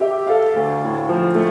[0.00, 1.49] す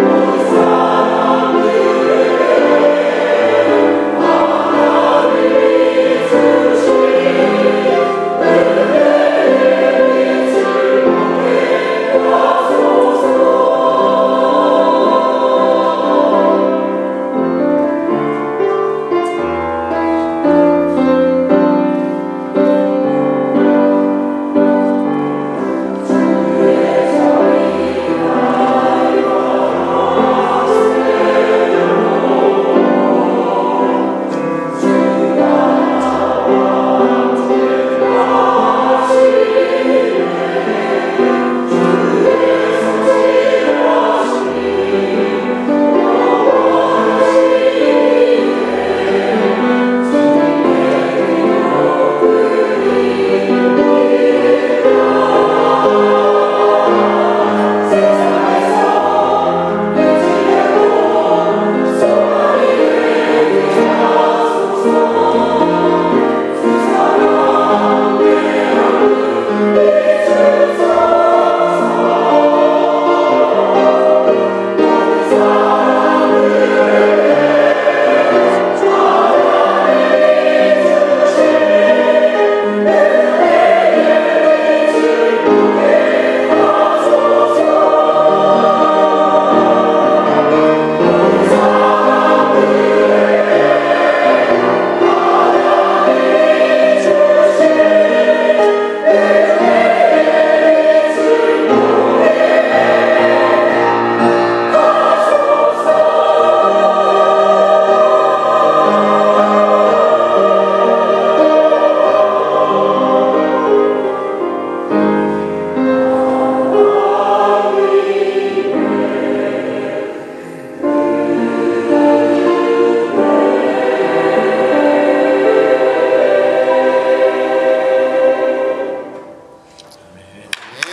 [0.00, 0.89] Jerusalem.